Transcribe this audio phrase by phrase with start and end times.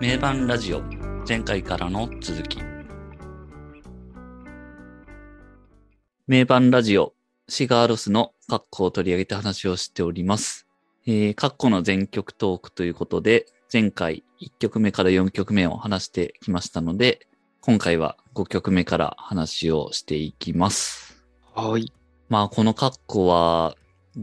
[0.00, 0.82] 名盤ラジオ
[1.26, 2.58] 前回からの続き
[6.26, 7.14] 名盤ラジオ
[7.48, 10.66] シガーロスのカッコを取り上げて話をしております。
[11.06, 17.28] えー、カッコの全曲トークということで前回1曲目から4曲目を話してきましたので
[17.60, 21.24] 今回は5曲目から話をしていきます。
[21.54, 21.92] はい。
[22.28, 23.76] まあこのカッコは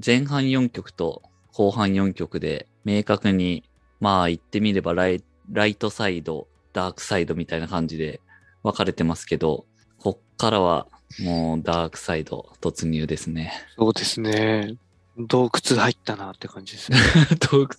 [0.05, 1.21] 前半4曲と
[1.53, 3.63] 後半4曲で明確に
[4.01, 8.21] まあ言ってみればライライトサイド、ダークサイドみたいな感じで
[8.63, 9.65] 分かれてますけど、
[9.99, 10.87] こっからは
[11.19, 13.51] もうダークサイド突入ですね。
[13.77, 14.75] そうですね。
[15.17, 16.97] 洞窟入ったなって感じですね。
[17.51, 17.69] 洞窟？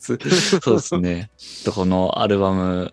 [0.60, 1.30] そうですね。
[1.64, 2.90] とこのアルバム、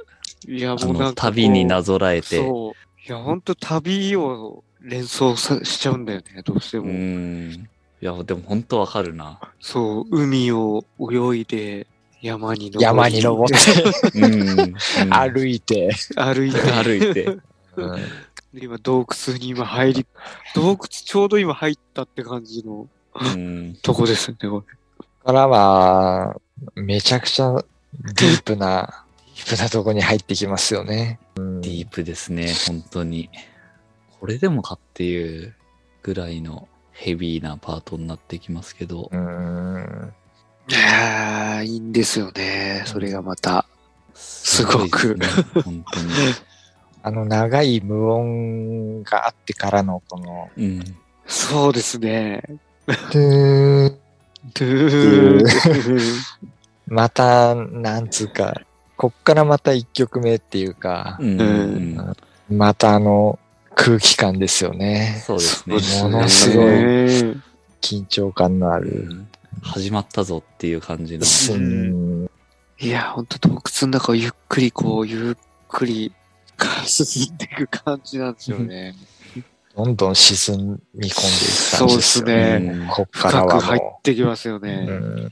[0.48, 1.16] いや、もうなん。
[1.16, 3.07] 旅になぞらえて、そう。
[3.07, 6.93] いや、ほんと旅を連想さしちゃうんだよね、どうしてうも。
[6.93, 7.52] ん。
[8.02, 9.40] いや、でも本当わかるな。
[9.59, 11.85] そう、海を泳いで、
[12.22, 14.60] 山に登り山に登って、うん。
[14.60, 14.76] うん
[15.10, 17.38] 歩いて、歩いて、歩いて。
[17.76, 17.99] うん
[18.54, 20.05] で今洞窟に今入り、
[20.55, 23.77] 洞窟ちょうど今入ったって感じのうん。
[23.82, 24.63] とこですよね、こ
[25.24, 26.40] からは、
[26.76, 29.05] めちゃくちゃディープな、
[29.36, 31.20] ディープなとこに入ってきますよね。
[31.36, 33.30] うんディープですね、本当に。
[34.20, 35.54] これでもかっていう
[36.02, 40.13] ぐらいのヘビーなパートになってきますけどう、ん。
[40.70, 40.77] れ。
[40.77, 43.65] いやー、いいんですよね、それがまた。
[44.13, 45.17] すごく。
[47.01, 50.84] あの長い無音があってからのこの、うん。
[51.25, 52.43] そうですね。
[52.85, 53.97] トゥーン
[54.53, 56.23] ドゥー
[56.87, 58.62] また、なんつうか、
[58.97, 61.40] こっからまた一曲目っていうかう、ん。
[61.40, 62.15] うん
[62.49, 63.37] またあの
[63.75, 65.22] 空気感ですよね。
[65.25, 65.75] そうですね。
[66.03, 66.69] ものすごいい。
[67.79, 68.91] 緊張感のあうる。
[69.13, 69.28] ん
[69.62, 71.25] 始まったぞっていう感じの。
[71.56, 72.29] うん
[72.81, 75.35] いや、ほんと洞窟の中をゆっくりこう、ゆっ
[75.68, 76.13] くり
[76.85, 78.96] 進んでいく感じなんですよね。
[79.75, 82.59] どんどん沈み込んでいくそうで感じですすよね。
[82.74, 84.59] うんこっからは深く入っもてきますよう。
[84.59, 84.86] ね。
[84.90, 85.30] うん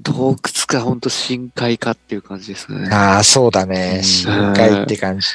[0.00, 0.36] 洞窟
[0.68, 2.88] かほんと深海かっていう感じですね。
[2.92, 3.98] ああ、そうだうね。
[3.98, 5.26] ん深海って感じ。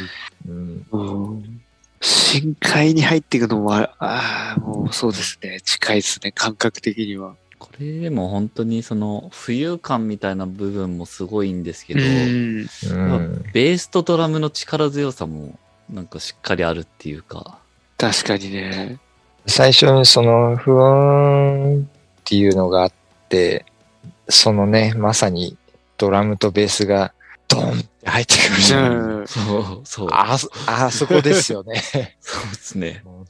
[0.47, 1.61] うんうん
[2.05, 5.61] 深海に入っていくのも、ああー、もうそうですね。
[5.61, 6.33] 近いですね。
[6.33, 7.35] 感覚的には。
[7.63, 15.57] これも本当にその浮遊感みたいな部分もすごいんですけど、うんうんベースとドラムの力強さも
[15.89, 17.59] なんかしっかりあるっていうか、
[17.97, 18.99] 確かにね。
[19.47, 21.85] 最初にその、ふーんっ
[22.25, 22.91] ていうのがあっ
[23.29, 23.65] て、
[24.27, 25.55] そのね、まさに
[25.97, 27.13] ドラムとベースが
[27.47, 29.19] ドンって入ってくるじゃん。
[29.19, 31.81] うんそう、そう、あそ、あそこですよね。
[32.19, 33.01] そうですね。
[33.05, 33.27] ドンっ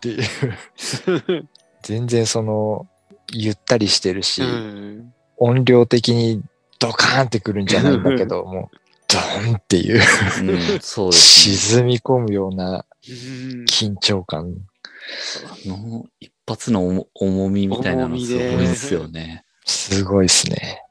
[0.00, 1.48] ていう。
[1.82, 2.88] 全然その、
[3.32, 6.42] ゆったりしてるし、うん音量的に
[6.78, 8.76] ドカーンってくるんじゃないんだけど、 もう、
[9.08, 11.56] ドンっていう、うん、そうですね。
[11.56, 13.12] 沈み込むようなう
[13.56, 14.54] ん緊張感。
[15.66, 19.44] あの一発の重重みみたいなのすごいですよね。
[19.66, 20.82] すごいですね。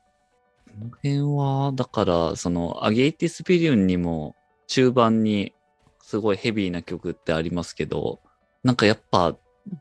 [0.68, 4.36] この辺は、だから、その、 Ágætis byrjun にも
[4.68, 5.54] 中盤に
[6.02, 8.20] すごいヘビーな曲ってありますけど、
[8.64, 9.36] なんかやっぱ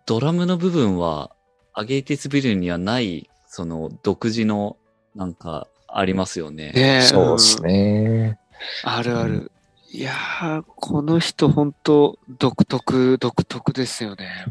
[0.06, 1.34] ドラムの部分は
[1.74, 4.76] Ágætis byrjun にはない、その独自の
[5.14, 6.72] なんかありますよね。
[6.72, 8.38] ねえそうですね。
[8.84, 9.50] あるある。
[9.90, 14.46] いやー、この人本当独特、独特ですよね。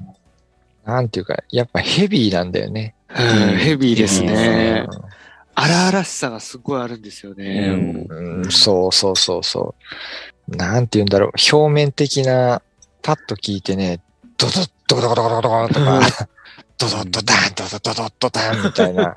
[0.86, 2.96] なんていうか、やっぱヘビーなんだよね。
[3.09, 4.88] うんヘビーですねで。
[5.53, 8.06] 荒々しさがすごいあるんですよね。
[8.09, 9.76] うんそうそうそうそ
[10.48, 10.56] う。
[10.56, 11.56] なんて言うんだろう。
[11.56, 12.62] 表面的な、
[13.02, 14.00] パッと聞いてね、
[14.38, 16.02] ドドッドコドコドコドコドコとか、
[16.81, 19.14] ドドッドダン、ドドドドドダンみたいな、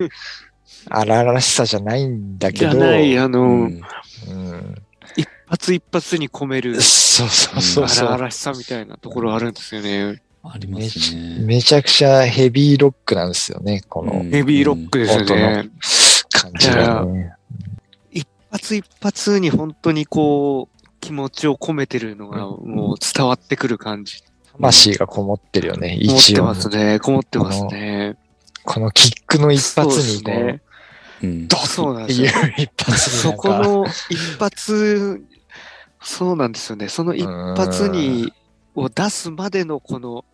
[0.90, 3.80] 荒々しさじゃないんだけど、ゃない、あの、うん、
[5.16, 7.84] 一発一発に込めるそうそうそう。
[8.04, 10.22] 荒々しさみたいなところあるんですよね。
[10.42, 11.38] ありますね。
[11.40, 15.70] めちゃくちゃヘビーロックなんですよね、このヘビーロックですね。
[16.30, 17.32] 感じがね。
[18.10, 24.22] 一発一発に本当にこう、気持ちを込めてるのがもう伝わってくる感じ。
[24.58, 26.44] 魂がこもってるよね、こもって一応。
[26.44, 26.98] ますね。
[27.00, 28.16] こもってますね。
[28.64, 30.60] このキックの一発にこう、すね。
[31.22, 32.52] うんドそうなんンっていうですよ。
[32.58, 35.22] 一発にそこの一発、
[36.02, 36.88] そうなんですよね。
[36.88, 38.32] その一発に、
[38.74, 40.24] を出すまでのこの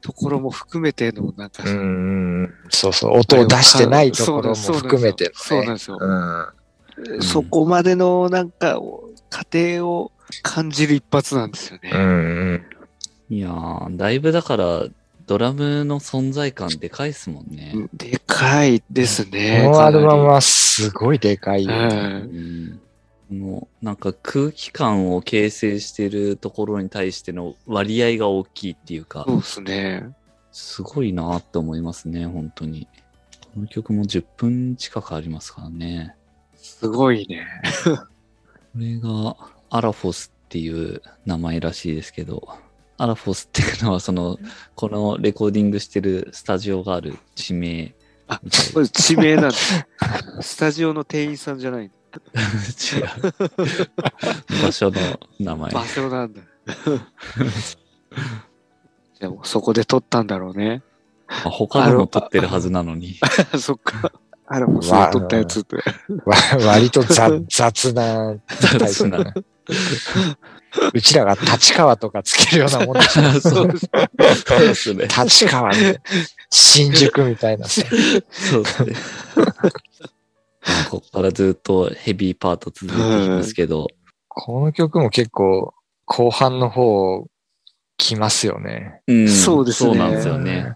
[0.00, 5.74] ところも含めての、なんか、うん、そうそう、音を出してないところも含めてそうなん。
[5.74, 5.98] ですよ。
[6.00, 6.46] うん
[7.20, 8.80] そこまでのなんか、
[9.28, 10.12] 過程を
[10.42, 11.90] 感じる一発なんですよね。
[11.92, 12.04] うんう
[12.54, 12.62] ん。
[13.28, 14.84] いやー、だいぶだから、
[15.26, 17.74] ドラムの存在感でかいっすもんね。
[17.92, 19.62] でかいですね。
[19.64, 21.74] このアルバムかはすごいでかいね。
[21.74, 22.80] うん
[23.28, 30.16] このなんか空気感を形成してるところに対しての割合が大きいっていうか、そうですね。
[30.52, 32.86] すごいなって思いますね、本当に。
[33.52, 36.14] この曲も10分近くありますからね。
[36.54, 37.46] すごいね。
[37.84, 37.98] こ
[38.76, 39.36] れが
[39.70, 42.48] アラフォスっていう名前らしいですけど、
[42.98, 44.38] アラフォスっていうのはその、
[44.74, 47.94] このレコーディングしてるスタジオがある地名
[48.28, 48.40] あ
[48.74, 49.52] これ地名なんだ。
[50.42, 51.84] スタジオの店員さんじゃない。
[51.84, 51.92] 違う。
[54.62, 55.00] 場所の
[55.38, 55.70] 名前。
[55.72, 56.40] 場所なんだ。
[59.20, 60.82] でもそこで撮ったんだろうね。
[61.28, 63.18] まあ他のも撮ってるはずなのに。
[63.58, 64.12] そっか。
[64.48, 65.76] あれもそう撮ったやつって。
[65.76, 69.34] わ割と雑雑なタイプ雑な。
[70.92, 73.40] うちらが立川とかつけるようなもんでしょ。
[73.40, 75.04] そうですね。
[75.06, 76.00] 立川みたいな
[76.50, 77.82] 新宿みたいなさ。
[78.30, 78.92] そうですね。
[79.36, 83.88] まあここからずっとヘビーパート続いていきますけど、
[84.28, 85.74] この曲も結構
[86.04, 87.26] 後半の方
[87.98, 89.00] 来ますよね。
[89.06, 90.74] うんそうですねそうなんですよね。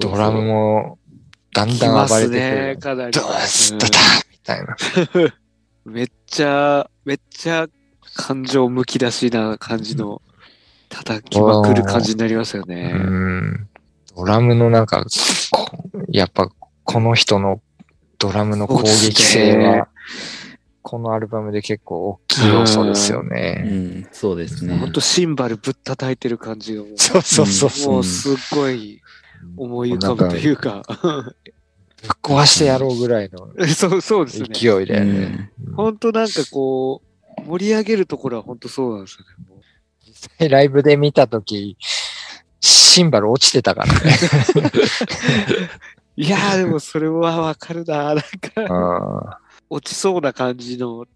[0.00, 0.98] ドラムも
[1.52, 2.78] だんだん暴れてくね、る。
[2.78, 3.12] かなり。
[3.12, 3.98] ドースうんタタ
[4.30, 4.76] みたいな。
[5.86, 7.66] めっちゃ、めっちゃ
[8.18, 10.20] 感情むき出しな感じの
[10.88, 12.92] 叩きまくる感じになりますようね。
[12.92, 13.68] ん。
[14.16, 15.06] ドラムのなんか、
[15.52, 15.70] こ
[16.08, 16.50] やっぱ
[16.82, 17.62] この人の
[18.18, 19.88] ドラムの攻撃性は、
[20.82, 24.02] このアルバムで結構大きい要素ですようね。
[24.02, 24.76] ん、そうですね。
[24.76, 27.92] ほんとシンバルぶったたいてる感じがもう、そうそうそうそう。
[27.92, 29.00] もうすっごい
[29.56, 30.82] 思い浮かぶというか。
[32.02, 34.48] ぶっ壊してやろうぐらいの そう、そうですね。
[34.52, 35.50] 勢いだよね。
[35.64, 37.07] うんほんとなんかこう、
[37.48, 39.30] 盛り上げるところはほんとそうなんですよね。
[39.48, 39.56] も
[40.40, 41.76] うライブで見たとき、
[42.60, 44.00] シンバル落ちてたからね。
[46.16, 48.14] いやーでもそれはわかるな。
[48.14, 48.24] なんか、
[48.56, 51.06] うん落ちそうな感じの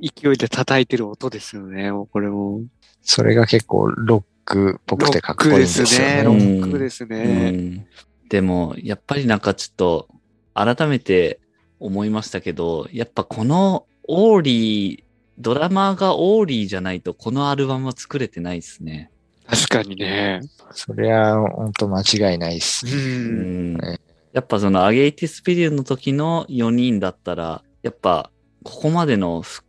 [0.00, 1.90] 勢いで叩いてる音ですよね。
[1.92, 2.60] もうこれも。
[3.00, 6.22] それが結構ロックっぽくてかっこいいんですよね。
[6.22, 7.16] ロロッックですね。
[7.16, 7.50] ロうックですね。
[7.50, 7.86] ん
[8.28, 10.08] でも、やっぱりなんかちょっと、
[10.54, 11.40] 改めて
[11.80, 15.04] 思いましたけど、やっぱこのオーリー、
[15.38, 19.10] ドラマーがオーリーじゃないとこのアルバムは作れてないですね。
[19.46, 20.40] 確かにね。
[20.72, 22.90] それは本当間違いないっすう。。
[22.90, 23.98] うんんね
[24.32, 28.30] やっぱそのアゲイティスビリュンの時の4人だったら、やっぱ
[28.62, 29.62] ここまでのふ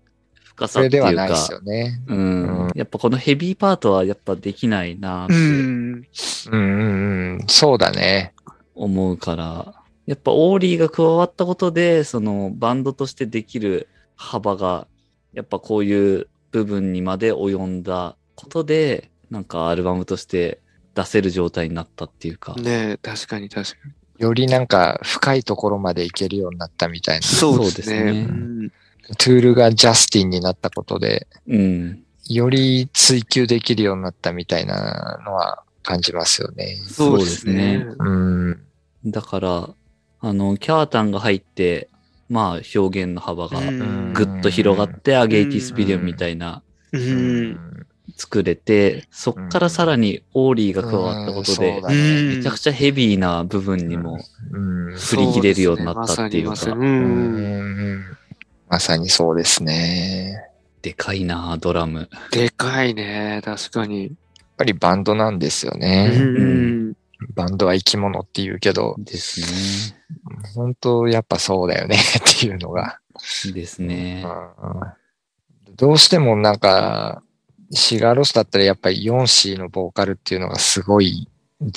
[0.55, 2.01] 深さっていうかではないっす、よね。
[2.07, 5.41] うんうんやっぱこのヘビーパートはやっぱできないなってうん。
[5.41, 6.07] うん
[6.51, 7.45] うんうん。
[7.47, 8.33] そうだね。
[8.75, 9.73] 思うから、
[10.05, 14.87] やっぱオーリーが加わったことで、そのバンドとしてできる幅が、
[15.33, 20.59] やっぱこういう部分にまで及んだことで、なんかアルバムとして
[20.95, 22.53] 出せる状態になったっていうか。
[22.55, 23.93] ねえ確かに確かに。
[24.19, 27.25] よりなんか深いところまでいけるようになったみたいな。
[27.25, 27.89] そうです。
[27.89, 28.71] ねうん
[29.17, 32.03] トゥールがジャスティンになったことで、うん。
[32.29, 36.77] より追求できるようになったみたいなのは感じますよね。
[36.87, 37.85] そうですね。
[37.99, 38.63] うん。
[39.05, 39.69] だから、
[40.21, 41.89] あの、キャータンが入って、
[42.33, 46.63] まあ表現の幅がうんぐっと広がって、アゲイティスピリオンみたいな
[48.17, 51.81] 作れて、そっからさらにオーリーが加わったことで
[52.35, 54.19] めちゃくちゃヘビーな部分にも
[54.51, 54.59] う
[54.91, 56.55] ん振り切れるようになったっていうか、
[58.67, 60.31] まさにそうですね。
[60.33, 60.43] やっ
[60.81, 62.09] でかいなドラム。
[62.31, 63.41] でかいね。
[63.45, 64.11] 確かに。
[64.57, 66.07] ぱりバンドなんですようね。
[66.07, 66.93] ん。
[67.35, 69.97] バンドは生き物って言うけど、ですね。
[70.55, 72.99] 本当やっぱそうだよね っていうのが。
[73.53, 74.25] ですね。
[74.25, 75.03] うん
[75.75, 77.23] どうしてもなんか、
[77.71, 81.27] シガーロスだったらやっぱり 4C のボーカルっていうのがすごい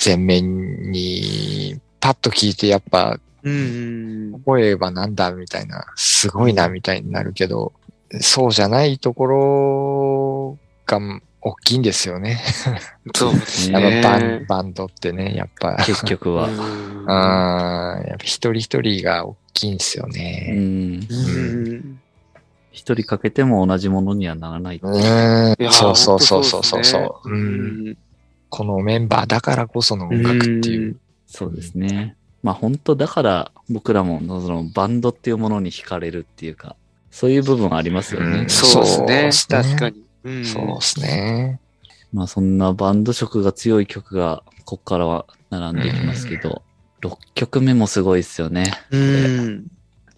[0.05, 4.41] 前面に、パッと聞いてやっぱうん。
[4.45, 7.73] 声はなんだみたいな、すごいなみたいになるけど、
[8.19, 10.99] そうじゃないところが
[11.47, 12.41] 大きいんですよね。
[13.15, 14.01] そうですやっね。
[14.03, 15.77] ぱバンバンドってね、やっぱ。
[15.85, 16.47] 結局は。
[16.47, 16.51] う
[18.03, 20.51] んやっぱ一人一人が大きいんですようね。
[20.53, 20.57] ん。
[20.57, 21.99] うん。
[22.71, 24.79] 一人かけても同じものにはならない。
[24.81, 27.97] うんそうそうそうそうそうそう、ねうん。
[28.49, 30.97] このメンバーだからこその音楽っていう。
[31.27, 32.15] そうですね。
[32.43, 36.75] まあ本当だから僕らもそのバンドっていうものに惹かれるっていうか、
[37.09, 38.47] そういう部分ありますよね。
[38.49, 40.06] そうですね確かに。
[40.27, 41.59] うんそうですね。
[42.13, 46.61] まあそんなバンド色が強い曲がこっからは並んでいきますけど、
[47.01, 48.71] 6曲目もすごいですよね。
[48.91, 49.67] うん。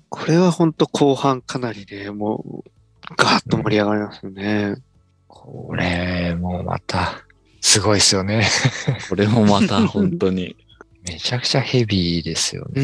[0.09, 2.69] これは本当後半かなりね、もう、
[3.15, 4.75] ガーッと盛り上がりますよね。
[5.27, 7.23] これ、もうまた、
[7.61, 8.47] すごいですよね。
[9.09, 10.55] これもまた本当に
[11.07, 12.81] めちゃくちゃヘビーですようね。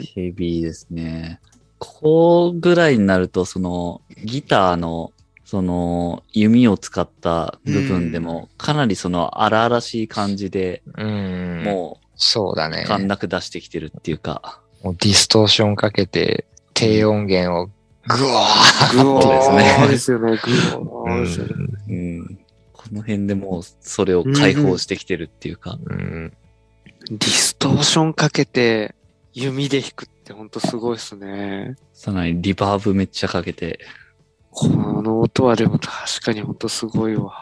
[0.00, 0.02] ん。
[0.02, 1.40] ヘビーですね。
[1.78, 5.12] ここぐらいになるとそのギターの
[5.52, 11.62] その、弓を使った部分でも、かなりその荒々しい感じで、うん。
[11.62, 12.88] もそうだねう、。
[12.88, 17.66] 感覚出してきてるっていうか、もうディストーションかけて、低音源を
[18.06, 18.46] グワ
[18.94, 20.38] グオそうですねーですよね。
[20.42, 21.54] グですよね。
[21.86, 22.38] ーうん。
[22.72, 26.32] この辺でもう、それを解放してきてるっていうか、うん。
[27.10, 28.94] ディストーションかけて
[29.34, 31.76] 弓で弾くってほんとすごいですね。
[31.92, 33.80] さらにリバーブめっちゃかけて、
[34.52, 37.32] この音はでも確かにほんとすごいわ。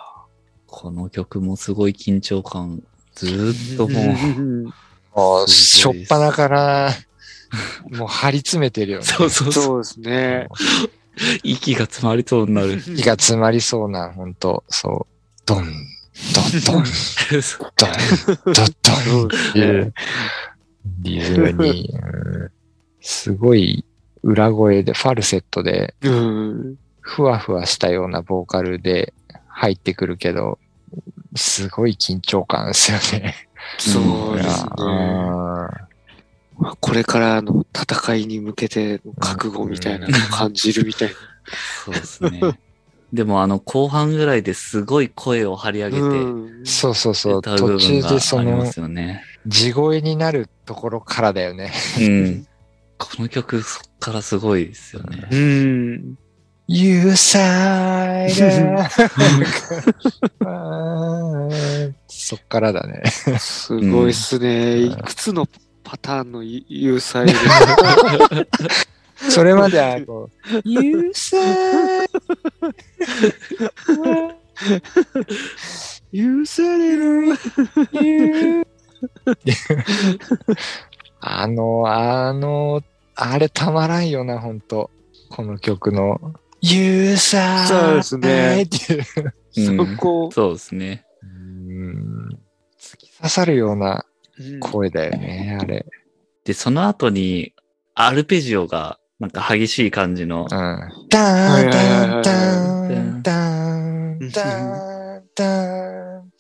[0.67, 2.83] この曲もすごい緊張感、
[3.15, 4.75] ずーっともう、
[5.15, 6.93] もう、しょっぱなから、
[7.91, 9.05] もう張り詰めてるよね。
[9.05, 10.49] そうそうそう、そうですね。
[11.43, 12.81] 息が詰まりそうになる。
[12.81, 15.43] 気が詰まりそうな、ほんと、そう。
[15.45, 15.75] ドン、ドン、
[16.65, 16.85] ドン、
[17.77, 17.91] ドン、
[18.45, 18.65] ドン、
[19.05, 19.95] ドンっていう
[21.01, 22.51] リズムに、うん
[23.01, 23.85] すごい
[24.23, 26.77] 裏声で、ファルセットで、うん。
[27.11, 29.13] ふわふわしたようなボーカルで
[29.49, 30.61] 入ってくるけど、
[31.35, 33.35] すごい緊張感ですよね。
[33.79, 34.01] そ
[34.33, 34.71] うですね。
[34.79, 35.69] あ
[36.59, 41.15] まあこれからの戦いに向けての覚悟みたいなのを感じるみたいな。
[41.85, 42.41] そうですね。
[43.13, 47.39] でもあの後半ぐらいですごい声を張り上げて、うんーそうそうそう。
[47.39, 49.25] 歌う部分途中がでそのありま、すよね。
[49.49, 51.73] 地声になるところからだよね。
[52.01, 52.47] うん。
[52.99, 55.27] この曲そっからすごいですよね。
[55.33, 56.19] うん。
[56.73, 58.31] You side
[62.07, 63.03] そっからだね。
[63.41, 64.77] すごいっすね。
[64.77, 65.49] うんいくつの
[65.83, 67.35] パターンの有才で。
[69.31, 70.31] それまではこ
[70.65, 72.09] う、You side
[76.13, 77.35] 許される。
[78.01, 78.63] you
[81.19, 82.85] あの、あの、
[83.17, 84.93] あれたまらんよな、ほんと。
[85.31, 86.21] この曲の。
[86.63, 88.69] ユーザーそうですね。
[89.53, 91.05] そこ、うん、そうですね。
[92.79, 94.05] 突き刺さるような
[94.61, 95.87] 声だよね、うん、あれ。
[96.45, 97.55] で、その後に、
[97.95, 100.43] アルペジオが、なんか激しい感じの。
[100.43, 103.77] うん、ダーン、ダーン、ダーン、ダー
[104.15, 106.31] ン、ダーン、ダーン、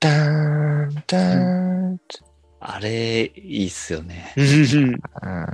[0.00, 1.38] ダーン、ダー
[1.94, 2.00] ン、
[2.60, 4.34] あれ、いいっすよね。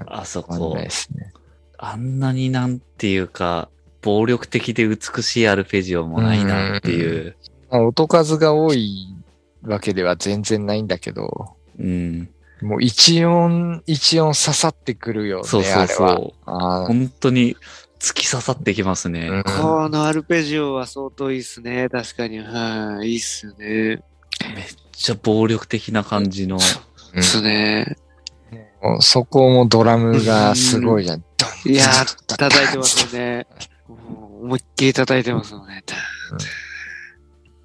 [0.09, 0.55] あそこ。
[0.55, 1.33] そうですね。
[1.79, 3.69] あんなになんていうか、
[4.03, 7.37] 暴力的で美しいアルペジオもないなっていう。
[7.71, 9.15] まあ音数が多い
[9.63, 12.29] わけでは全然ないんだけど、うん。
[12.63, 16.17] もう一音一音刺さってくるよね、そうそうあれは。
[16.17, 16.47] そう。
[16.47, 17.57] 本当に
[17.99, 19.29] 突き刺さってきますね。
[19.29, 21.89] うんこのアルペジオは相当いいっすね。
[21.89, 22.39] 確かに。
[22.39, 23.09] はい。
[23.09, 23.57] いいっすよね。
[23.67, 24.03] めっ
[24.93, 26.57] ちゃ暴力的な感じの。
[26.57, 27.97] うんですね。
[28.83, 31.25] もうそこもドラムがすごいじゃん。
[31.67, 33.47] いやー、叩いてますよね。
[33.89, 35.83] 思いっきり叩いてますよね。
[35.87, 35.99] ダー
[36.35, 36.39] ン、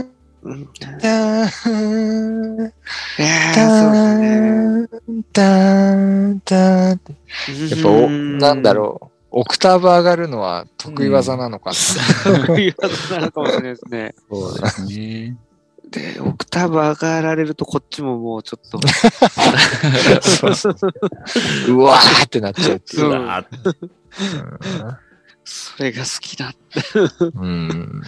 [0.00, 0.08] ン、
[0.42, 1.48] うんダン、
[3.18, 4.88] いやダ、ン、
[5.32, 6.54] ダーン、ダ
[6.86, 6.88] ン。
[6.90, 9.17] やっぱ、なんだろう。
[9.30, 12.32] オクターブ上がるのは得意技なのかな。
[12.32, 12.46] う。
[12.46, 14.14] 得意技なのかもしれないですね。
[14.30, 15.36] そうですね。
[15.90, 18.80] で、オクターブ上がられるとこっちももうちょっと。
[20.20, 20.76] そうそう
[21.68, 23.10] うわーってなっちゃうっていうう。
[23.10, 24.96] わー
[25.44, 26.52] それが好きだ
[27.34, 27.44] うん。
[27.44, 28.02] うん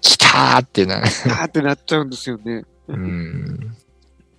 [0.00, 1.06] 来たーってなる。
[1.26, 2.64] なってなっちゃうんですよね。
[2.88, 3.76] うん。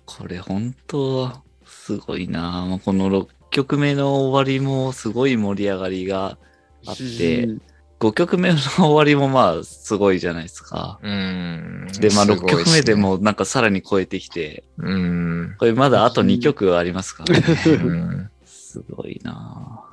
[0.06, 1.32] これ本当
[1.66, 6.38] すごいなまあこの6曲目の終わりもすごい盛り上がりが
[6.86, 7.62] あって、うん
[8.00, 11.00] 5曲目の終わりもまあすごいじゃないですか。
[11.02, 11.88] うん。
[11.98, 12.94] で、まあ6すごいっすね曲目で。
[12.94, 15.56] もなんかさらに超えてきて、うん。
[15.58, 17.44] これまだあと2曲ありますからね。
[17.66, 19.84] うんすごいな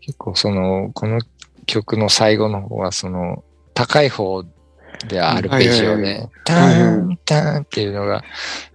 [0.00, 1.20] 結構その、この
[1.66, 4.44] 曲の最後の方はその、高い方
[5.08, 8.24] でアルペジオで、ターン、ターンっていうのが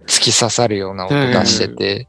[0.06, 2.08] 突き刺さるような音出してて、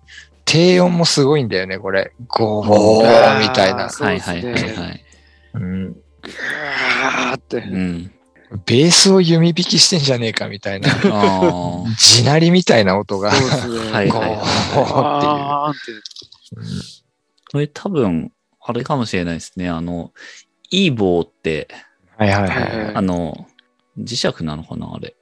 [0.51, 2.11] 低音もすごいんだよね、これ。
[2.27, 3.87] ゴーゴーみたいな。
[3.87, 5.05] はいはいはいはい。
[5.53, 7.57] うんぐーって。
[7.59, 8.11] うん。
[8.65, 13.91] ベースを弓弾きしてんじゃねえかみたいな、あ地鳴りみたいな音が、そうですね。
[13.93, 14.39] はいゴー
[14.73, 15.79] あーんって。
[17.49, 19.69] これ多分、あれかもしれないですね。
[19.69, 20.11] あの、
[20.69, 21.69] いい棒って、
[22.17, 22.85] はいはいはいはい。
[22.87, 23.47] はいあの、
[23.97, 25.15] 磁石なのかなあれ。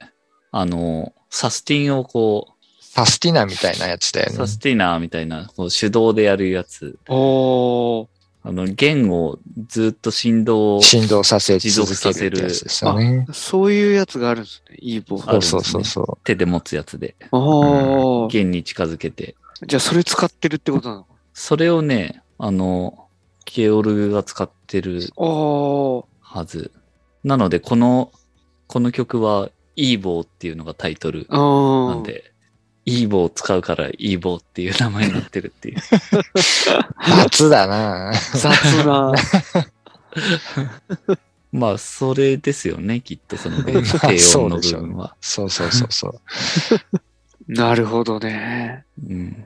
[0.50, 2.56] あの、サスティンをこ
[2.92, 4.48] サスティナみたいなやつだよう、ねサ。
[4.48, 6.98] スティナーみたいな、こう手動でやるやつ。
[7.08, 8.06] おー。
[8.42, 13.26] あの、弦をずっと振動を、振動させ持続続けるってやつですよね。
[13.32, 14.76] そういうやつがあるんですね。
[14.80, 15.22] いい棒。
[15.24, 17.14] あるんですねそうそうそうそ手で持つやつで。
[17.30, 18.28] おー。
[18.28, 19.36] 弦に近づけて。
[19.68, 23.06] じゃあそれ使ってるってことなのそれをね、あの、
[23.44, 26.04] ケオルグが使ってるおー。
[26.20, 26.72] はず。
[27.22, 28.10] なので、この、
[28.66, 31.26] この曲は、イーボーっていうのがタイトル。
[31.30, 32.29] なんで、
[32.90, 35.78] イーボーを使うからイーボーっていう名前になってるっていう。
[37.26, 38.52] 雑だな雑
[38.84, 39.12] な。
[41.52, 45.14] まあ、それですよね、きっとその低まあ音の部分は。
[45.20, 46.20] そうそうそうそう。
[47.52, 48.84] なるほどね。
[49.08, 49.44] うん。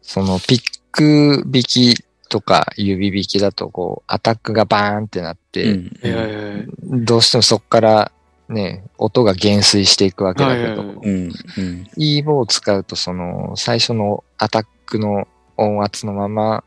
[0.00, 0.62] そのピッ
[0.92, 8.12] ク弾きとか指弾きだとこうアタックがバーンってなっうて、んいやいやいやどうしてもそこから
[8.48, 11.32] ね、音が減衰していくわけだけど、はいはいはいうん。
[11.58, 11.86] うん。
[11.96, 16.64] E ボを使うとその最初のアタックの音圧のまま、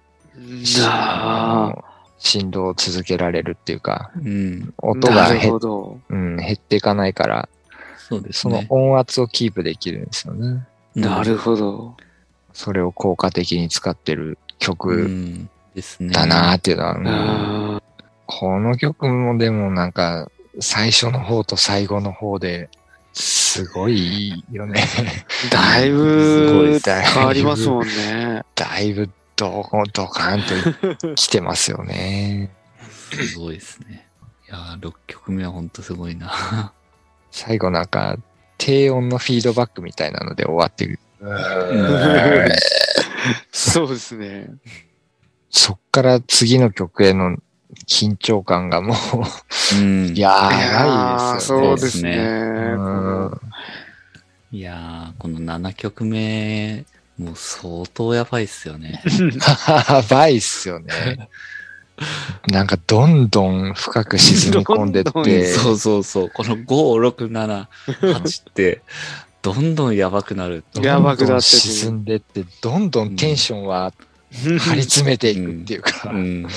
[2.17, 4.74] 振動を続けられるっていうか、うん。
[4.77, 6.00] 音なるが減,、ほど。
[6.10, 7.50] うん、減っていかないから、
[7.98, 8.67] そうですそのね。
[8.70, 10.65] 音圧をキープできるんですよね。
[10.96, 11.96] なるほど。
[12.53, 15.50] それを効果的に使ってるう曲ん。
[15.75, 16.10] ですね。
[16.13, 17.82] だなーっていうのは、うんあ
[18.27, 22.69] この曲もでもなんか、最初の方と最後の方で、
[23.13, 24.83] すごいよね。
[25.50, 28.43] ーだいぶ変わりますもんね。
[28.55, 32.51] だいぶドコンドカンと来てますよね。
[32.89, 34.07] すごいですね。
[34.47, 36.74] いやー、6曲目はほんとすごいな。
[37.31, 38.17] 最後なんか、
[38.57, 41.00] 低音のフィードバックみたいなので終わってる。
[43.51, 44.50] そうですね。
[45.50, 47.38] そっから次の曲への
[47.88, 48.94] 緊張感がも
[49.74, 50.12] うん。
[50.12, 51.65] う、 やいやーばいですよね。
[51.65, 52.18] そうですね。
[52.18, 53.42] うん
[54.51, 56.86] いやー、この7曲目、
[57.18, 59.04] もう相当やばいっすよね。
[59.89, 61.30] やばいっすよね。
[62.48, 66.30] なんかどんどん深く沈み込んでっ どんどんて、そうそうそう。
[66.30, 67.68] この5、6、7、
[68.01, 68.82] 8って、
[69.42, 70.63] どんどんやばくなる。
[70.82, 73.94] やばくなって沈んでって、どんどんテンションは
[74.32, 76.48] 張り詰めていくっていうか、うん。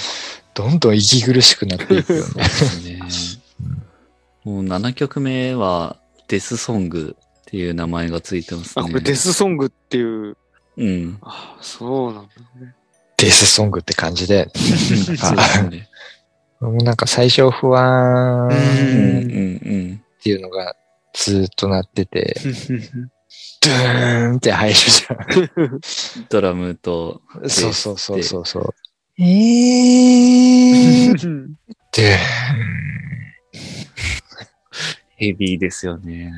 [0.58, 2.34] どんどん息苦しくなっていくよね。
[2.34, 3.00] ですね。
[4.42, 8.90] もう7曲目は、デスソングっていう名前がついてますあ、ね。
[8.90, 10.36] これデスソングっていう。
[10.76, 11.18] うん。
[11.22, 12.74] あ、そうなんだね。
[13.18, 14.50] デスソングって感じで、
[15.16, 15.88] そうね。
[16.58, 20.74] もうなんか最初不安うん、っうん、ていうのが
[21.14, 25.06] ずっとなってて、ドゥーンって入るじ
[25.52, 25.80] うん。
[26.28, 28.74] ドラムと、そうそうそうそう。
[29.20, 31.58] えー、ドゥーン。
[35.16, 36.32] ヘビーですよね。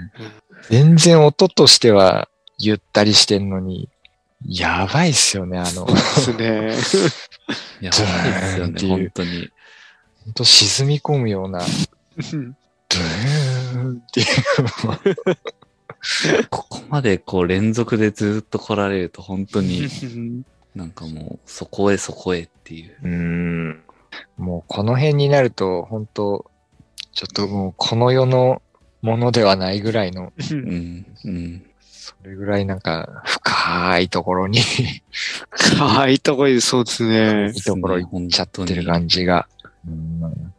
[0.71, 3.91] 全然音としてはゆったりしてんのに、
[4.47, 6.73] やばいっすよね、あの、ですね。
[7.87, 9.51] やばいですよね、ドゥーンっていう本当に。
[10.25, 14.27] ほんと沈み込むような、ドゥーンっていう。
[16.49, 19.87] ここまでこう連続でずっと来られると本当に
[20.75, 22.97] なんかもうそこへそこへっていう。
[23.03, 23.83] うーん。
[24.37, 26.51] もうこの辺になると、本当
[27.13, 28.63] ちょっともうこの世の
[29.03, 31.67] ものではないぐらいの、うん、うん。
[31.81, 34.61] それぐらいなんか深いところに
[35.79, 37.59] かいとこいいそうですねい。
[37.59, 39.49] いところ行っちゃってる感じが。
[39.87, 40.53] うん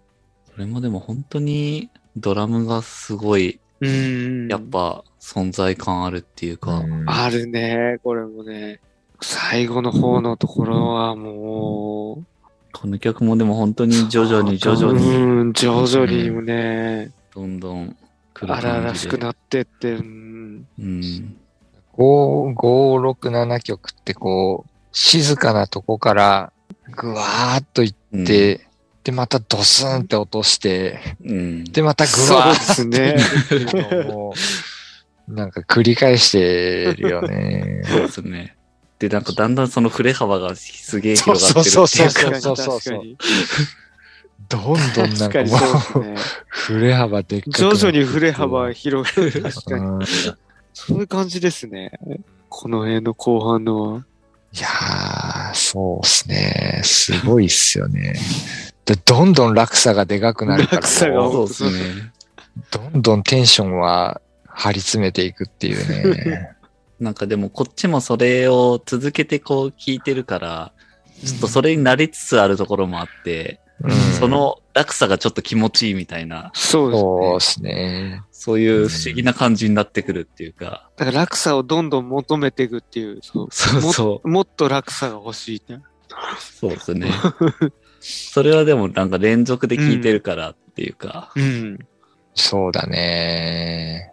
[0.51, 4.47] それもでも本当にドラムがすごい、うん。
[4.49, 8.79] やっぱ存在感あるっていうか、うんあるね、これもね。
[9.21, 12.23] 最後の方のところはも
[12.73, 17.95] この曲もでも本当にう、徐々に徐々にうん、徐々にね、どんどん
[18.33, 19.09] 来る荒々感じで。
[19.11, 20.67] しくなってって、うん。
[20.79, 21.35] うん。
[21.93, 26.53] 5、5、6、7曲ってこう、静かなとこから
[26.91, 28.67] ぐわーっと行うんって、
[29.03, 31.63] で、またドスンって落として、うん。
[31.65, 33.17] で、またぐわーっすね。
[33.49, 34.33] ていうのを、
[35.27, 37.83] なんか繰り返してるよね。
[37.89, 38.55] そうですね。
[39.01, 43.01] で、なんかだんだんその振れ幅がすげえ広がってるってそうそういうか、そうそう。
[44.47, 46.15] どんどんなん確かもう、ね。
[46.47, 49.31] 振れ幅でっかく徐々に振れ幅広がる。
[49.41, 50.05] 確かに。
[50.75, 51.93] そういう感じですね。
[52.47, 54.03] この辺の後半の。
[54.53, 56.81] やー、そうっすね。
[56.83, 58.19] すごいっすよね。
[58.85, 62.11] で、どんどん落差がでかくなるから落差がもうそうですね。
[62.69, 65.87] どんどんテンションは張り詰めていくっていう
[66.23, 66.51] ね。
[67.01, 70.71] なんかでもこっちもそれを続けてこう聞いてるから、
[71.25, 83.19] ちょっとそれに慣れつつあるところもあって、うんその落差がちょっと気持ちいいみたいな、そうですねそういう不思議な感じになってくるっていうか、だから落差をどんどん求めていくっていう。
[83.23, 85.81] そうそうそう、ももっと落差が欲しいね。
[86.39, 87.11] そうですね。
[87.99, 91.79] それはでもなんか連続で聞いてるからっていうか、うん。
[92.35, 94.10] そうだね。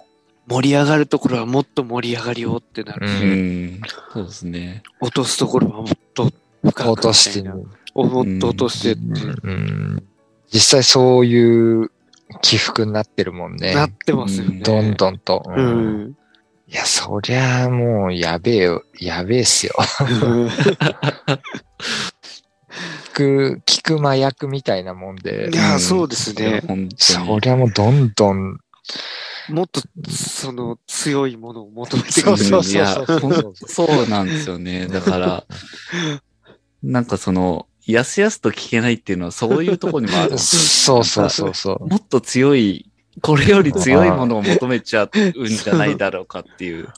[0.49, 3.07] 盛り上がるところはもっと盛り上がりようってなる。
[3.07, 3.81] ううんん。
[4.13, 4.83] そうですね。
[5.01, 6.31] 落とすところはもっと
[6.63, 7.49] 深く落として
[7.95, 9.01] おもっと落としてって、
[9.43, 10.03] うん
[10.51, 11.91] 実際そういう
[12.41, 13.75] 起伏になってるもんね。
[13.75, 14.61] なってますよね。
[14.61, 15.43] どんどんと。
[15.47, 16.17] ううんん。
[16.71, 18.83] いや、そりゃもうやべえよ。
[19.01, 19.75] やべえっすよ。
[23.15, 25.57] 聞く、聞く麻薬みたいなもんでい。
[25.57, 26.63] や、そうですね。
[26.97, 27.41] そに。
[27.41, 28.59] りゃもうどんどん。
[29.49, 29.81] もっと、
[30.11, 32.23] その、強いものを求めてくる。
[32.23, 34.87] そうそうそういや、そうほんそうなんですよね。
[34.87, 35.45] だから、
[36.83, 41.03] なんかその、やすやすと聞けないっていうのはそういうところにもあるんですよ。
[41.05, 41.89] そうそうそうそう。
[41.89, 42.91] もっと強い、
[43.23, 46.89] これより強いものを求めちゃうんじゃないだろうかっていう。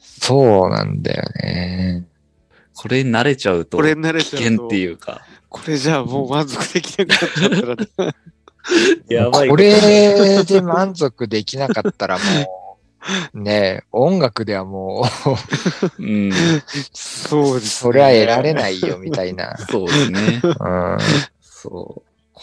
[0.00, 2.06] そうなんだよね。
[2.74, 5.22] これに慣れちゃうとこれに慣れ危ちゃうと険っていうか。
[5.48, 8.14] これじゃあもう満足できなくなっちゃったら。
[9.08, 9.48] やばい。
[9.48, 12.22] これで満足できなかったらも
[13.32, 15.04] う、ねえ、音楽ではも
[15.98, 16.32] う、うん。
[16.92, 19.56] そうです、それは得られないよ、みたいな。
[19.68, 20.40] そうですね。
[20.42, 20.98] うん。
[21.40, 22.02] そう。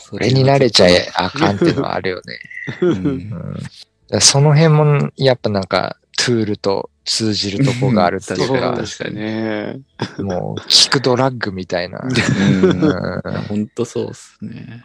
[0.10, 2.40] これに慣れちゃえあかんっていうのはあるよね。
[2.82, 3.64] うん
[4.12, 9.80] うん、その辺も、やっぱなんか、ツールと通じるとこがあるっていうそうかで、すね。
[10.20, 12.00] もう、聞くドラッグみたいな。
[12.00, 14.84] うんうん本当そうですね。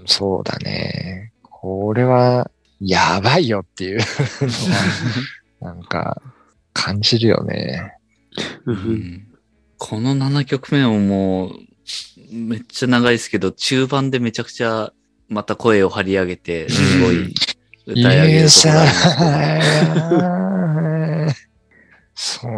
[0.00, 1.32] うんそうだね。
[1.42, 4.00] これは、やばいよっていう
[5.60, 6.20] なんか、
[6.72, 7.94] 感じるよね。
[8.64, 9.26] うん
[9.76, 11.52] この7曲目ももう、
[12.32, 14.92] めっちゃ長いですけど、中盤でめちゃくちゃ
[15.28, 17.34] また声を張り上げて、すごい
[17.86, 18.68] 歌い上げるとこ。
[22.14, 22.48] そ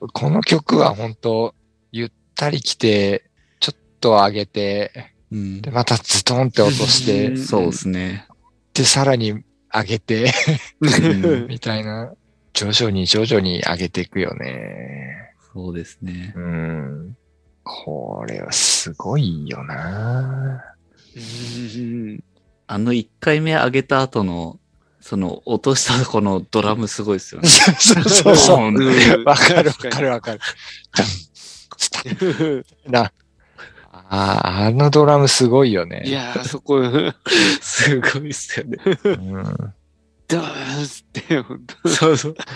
[0.00, 1.54] う、この曲は本当
[1.90, 8.28] ゆったり来て、ちょっと上げて、うんで、またズトンって落としてうん、そうですね。
[8.74, 9.42] で、さらに
[9.72, 10.32] 上げて、
[10.80, 12.12] うん みたいな、
[12.52, 15.34] 徐々に徐々に上げていくよね。
[15.54, 16.34] そうですね。
[16.36, 17.16] うん。
[17.64, 20.64] これはすごいよな
[21.14, 22.24] うん
[22.66, 24.58] あの1回目上げた後の、
[25.00, 27.48] その落としたこのドラムすごいですよね。
[27.78, 28.68] そうそうそう。
[28.68, 30.40] うんわかるわかるわかる。
[32.88, 33.12] な。
[33.92, 36.02] ああ、あのドラムすごいよね。
[36.06, 36.80] いやー、そこ、
[37.60, 38.78] すごいっすよね。
[39.04, 39.44] うん、
[40.26, 41.88] ダーンスって、ほんと。
[41.88, 42.34] そうそう。
[42.34, 42.46] ダー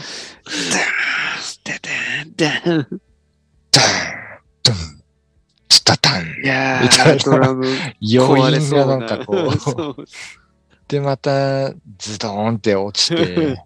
[1.39, 3.01] ンスって、ダーン、ダーン。
[3.71, 3.85] ダン、
[4.63, 4.77] ドン、
[5.69, 6.25] ツタタン。
[6.43, 7.67] いやー、ドラム
[8.01, 8.71] 余韻。
[8.71, 10.05] がなんかこう、そう
[10.89, 13.63] で、また、ズドーンって落ちて、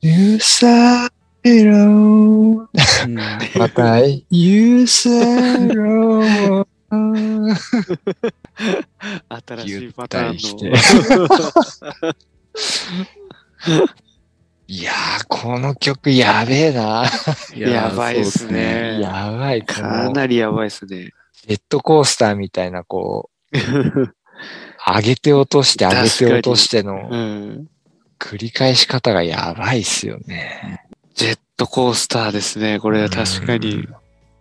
[0.00, 1.10] You said
[1.44, 2.66] hello.
[3.04, 6.66] うんまた、You said hello.
[9.28, 10.76] 新しいパターンゆの。
[14.70, 17.04] いやー、この曲やべえな。
[17.54, 19.62] い やばいっすねやばい。
[19.62, 21.12] こかのなりやばいっすね。
[21.46, 27.66] ジェットコースターみたいな、こう、上げて落として上げて落としてうのん。
[28.18, 30.84] 繰り返し方がやばいっすよね。
[31.14, 32.78] ジェットコースターですね。
[32.78, 33.94] これは確かにうん。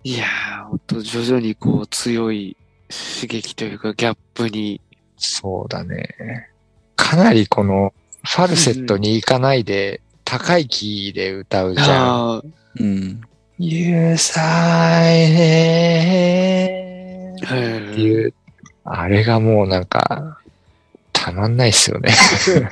[0.07, 2.55] いやー、ほんと徐々にこう強い
[2.87, 4.79] 刺激というかギャップに。
[5.17, 6.47] そうだね。
[6.95, 7.93] かなりこの、
[8.23, 12.53] ファルセットに行かないで、高いキーで歌うじゃん。
[12.79, 13.21] うん。
[13.59, 14.37] You say
[17.35, 17.57] っては
[17.97, 18.33] いいう、
[18.85, 20.39] あれがもうなんか、
[21.11, 22.11] たまんないっすよね。
[22.15, 22.69] そうっ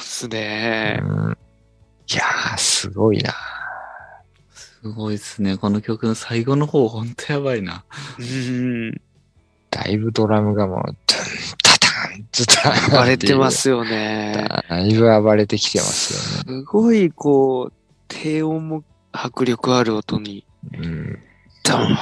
[0.00, 1.00] すね。
[1.02, 1.38] うん
[2.12, 3.32] いやー、すごいな。
[4.84, 5.56] すごいですね。
[5.56, 7.84] この曲の最後の方、ほんとやばいな。
[8.18, 9.00] うん。
[9.70, 10.96] だいぶドラムがもう、ドゥン、
[11.62, 12.94] タタン、ズタン。
[12.94, 13.50] 割れてま。
[13.50, 14.46] すよね。
[14.68, 16.60] だいぶ暴れてきてますよね。
[16.60, 17.72] すごいこう、
[18.08, 20.44] 低音も迫力ある音に、
[20.74, 21.18] うん。
[21.62, 21.96] ドーン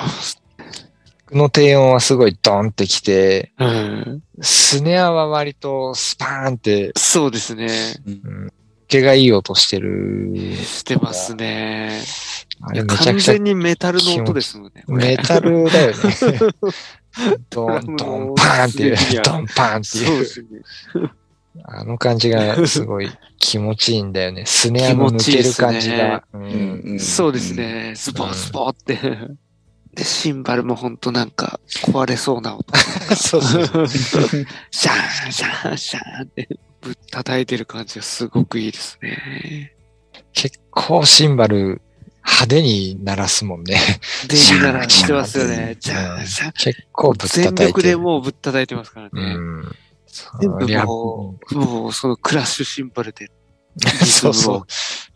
[1.31, 4.23] この低音はすごいドンってきて、うん。
[4.41, 7.69] スネアは割とスパーンって、そうですね。
[8.05, 8.53] うん、
[8.89, 10.57] 毛がいい音してる。
[10.57, 12.03] してますね。
[12.63, 14.85] あれめちゃくちゃ完全にメタルの音ですもんね。
[14.87, 15.97] メタルだよね。
[17.51, 20.07] ドン、ドン、パーンっていうドン、パーンっていう。
[20.07, 21.11] そうですね。
[21.65, 24.45] あの感じがすごい気持ちいいんだよね。
[24.47, 26.25] スネアの抜ける感じが。
[26.33, 27.55] うんそうです。
[27.55, 27.93] ね。
[27.95, 28.99] スポースポーって。
[29.95, 32.65] で、シンバルもほんとなんか壊れそうな音。
[33.15, 33.67] そうそう。
[33.69, 36.49] シャーン、シャーン、シャーンって
[36.81, 39.75] ぶったたいてる感じがすごくいいですね。
[40.33, 41.83] 結構シンバル
[42.25, 43.79] 派手に鳴らすもんね。
[44.29, 45.77] で、な らしてますよね。
[45.81, 46.75] シャーンシャーン、シャーン。
[46.75, 47.57] 結構ぶったたいてる。
[47.57, 49.35] 全力でもうぶったたいてますからうね。
[49.35, 49.63] ん。
[50.41, 53.31] 全部もう、もうそのクラッシュシンバルで、
[54.05, 54.73] そうそう。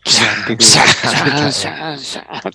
[0.09, 2.51] シャン、シャン、シャン、シャン。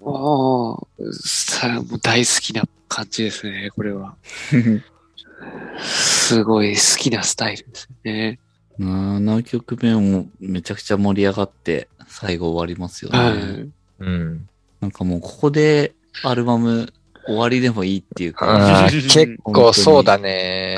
[0.00, 4.16] もう、さもう大好きな感じですね、これは。
[5.80, 8.40] すごい好きなスタイルですね。
[8.78, 13.18] 7曲目もめちゃくちゃ盛り上がって最後終わりますよね。
[13.18, 13.70] はい。
[14.00, 14.48] うん。
[14.80, 16.92] なんかもうここでアルバム
[17.26, 20.76] 終わりでもいいっていうか、結構そうだね。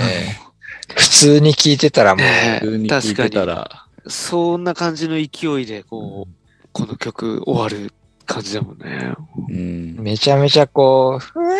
[0.96, 7.92] 普通に聞いてたらもう、ね普通に聞いてたら、そんな感じの勢いで、こう、この曲終わる
[8.24, 9.14] 感じだもんね。
[9.50, 9.96] うん。
[9.98, 11.58] めちゃめちゃこう、ふわー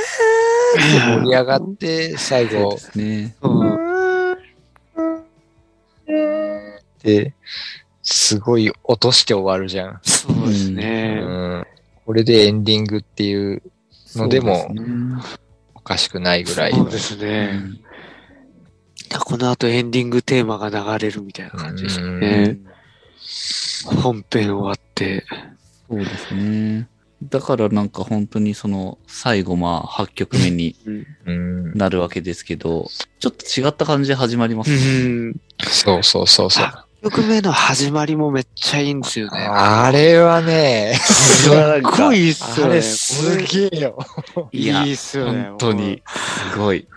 [0.81, 3.37] って盛り上がって、最後そうで、すね。
[3.43, 3.88] うん
[8.03, 10.01] すごい落として終わるじゃん。
[10.03, 11.21] そうですうね。
[11.21, 11.67] ん。
[12.07, 13.63] これでエンディングっていう
[14.15, 14.75] のでも
[15.75, 16.79] おかしくないぐらいの。
[16.79, 17.47] そうですうね。
[17.49, 17.81] ん
[19.25, 22.59] この後エンディングテーマが流れるみたいな感じですよね。
[24.03, 25.25] 本編終わって。
[25.89, 26.89] そうですね。
[27.23, 30.77] だからなんか本当にその最後まあ8曲目に。
[31.75, 35.35] なるわけですけど、ちょっと違った感じで始まりますね。
[35.67, 36.67] そうそうそうそう。
[37.03, 39.39] 8曲目の始まりもめっちゃいいんですよね。
[39.39, 41.55] あれはね、すっ
[41.97, 42.73] ごいっすよね。
[42.73, 43.99] あれすげえよ。
[44.51, 45.45] いいっすよね。
[45.51, 46.03] 本当に。
[46.53, 46.89] すごい。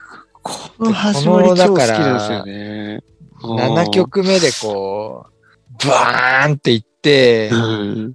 [0.41, 3.03] この始まり超好きですよね。
[3.43, 8.13] 7曲目でこう、バーンっていってう、ん。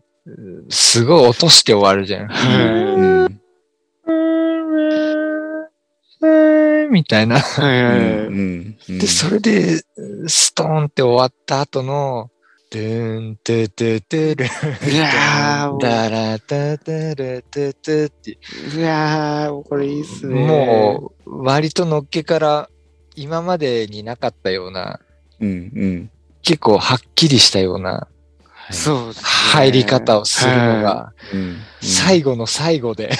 [0.68, 2.26] すごい落として終わるじゃん。
[2.26, 2.95] はいうん。
[6.90, 7.36] みたいな。
[7.38, 9.82] で、それで、
[10.26, 12.30] ストーンって終わった後の、
[12.70, 18.38] ドゥーン、トゥトゥトゥルン、いやーもうダラタタラタタって、
[19.68, 20.34] これいいっすね。
[20.34, 22.68] もう、割とのっけから、
[23.14, 25.00] 今までになかったような、
[25.40, 25.48] うん。
[25.48, 26.10] うん。
[26.42, 28.08] 結構はっきりしたような
[28.70, 31.56] そうですね入り方をするのが、うん。
[31.80, 33.12] 最後の最後で、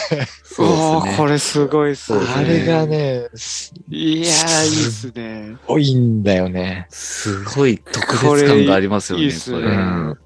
[0.43, 1.17] そうおー、ですね。
[1.17, 2.27] これすごいっすね。
[2.37, 5.57] あれがね、すいやー、いいっすね。
[5.67, 6.87] ごいんだよね。
[6.91, 9.29] すごい特別感がありますよね。
[9.29, 9.59] これ。
[9.59, 10.19] うん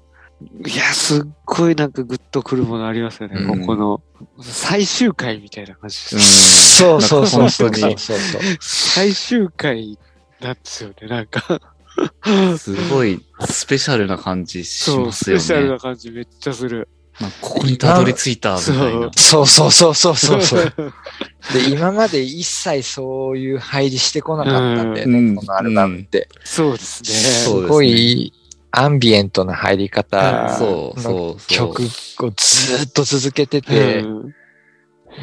[0.65, 4.01] いや、すっごいなんかグッとくるものありますよね、うんここの。
[4.41, 8.41] 最終回みたいな感じです、うんそうそうそうそうなんか本当にそうそう。
[8.59, 9.99] 最終回
[10.39, 11.59] なんですよね、なんか。
[12.57, 15.69] すごいスペシャルな感じしますよスペシャルね。
[15.71, 16.87] な感じめっちゃする。
[17.41, 19.11] ここにたどり着いたみたいな。
[19.15, 20.73] そうそうそうそうそうそう。
[21.53, 26.29] で、今まで一切そういう入りしてこなかったんだよね、うんこのアルバムって。
[26.43, 27.09] そうですね。
[27.09, 28.33] そうですねすごい
[28.71, 31.37] アンビエントな入り方そうそうの。
[31.47, 31.85] 曲を
[32.31, 34.35] ずーっと続けてて、うん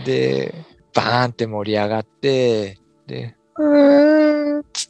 [0.05, 0.55] で、
[0.95, 4.08] バーンって盛り上がって、で、うーん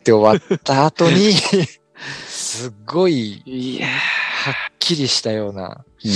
[0.09, 1.33] って終わった後に、
[2.27, 6.13] すっごいいやはっきりしたようなうん。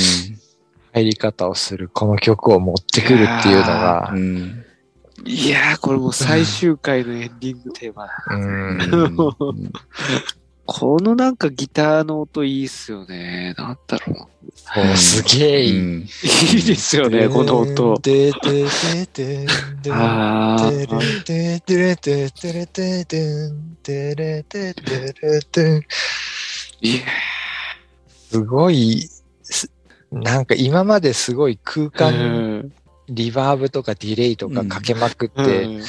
[0.94, 4.64] 入り方をするこの曲を持ってくるっていうのがう、ん。
[5.24, 8.78] ー、いやー、これもう最終回のエンディングテーマうん
[10.64, 13.54] このなんかギターの音いいっすよね。
[13.58, 14.32] なんだろう。
[14.54, 15.78] そうすげえいい。
[15.78, 17.98] うんいいですよね、この音。
[18.00, 19.46] でででで
[19.82, 23.44] であでーででででででで
[23.84, 24.74] でで
[25.12, 25.86] でで
[26.80, 27.00] いや
[28.30, 29.08] すごい、
[29.42, 29.70] す
[30.10, 32.14] なんか今まですごい空ー間う
[32.58, 32.72] ん
[33.08, 35.82] リバーブとかディレイとかかけまくっうて、ん